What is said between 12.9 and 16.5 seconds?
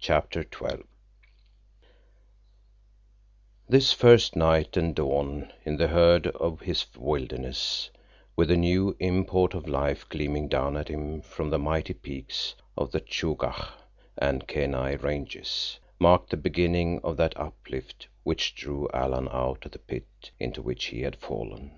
the Chugach and Kenai ranges, marked the